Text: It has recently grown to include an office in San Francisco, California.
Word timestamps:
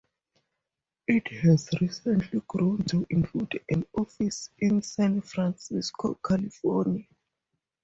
It 1.05 1.27
has 1.27 1.69
recently 1.79 2.41
grown 2.47 2.83
to 2.85 3.05
include 3.11 3.63
an 3.69 3.85
office 3.95 4.49
in 4.57 4.81
San 4.81 5.21
Francisco, 5.21 6.15
California. 6.25 7.05